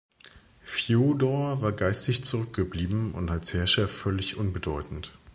Fjodor 0.63 1.61
war 1.61 1.73
geistig 1.73 2.23
zurückgeblieben 2.23 3.11
und 3.11 3.29
als 3.29 3.53
Herrscher 3.53 3.87
völlig 3.87 4.35
unbedeutend. 4.35 5.13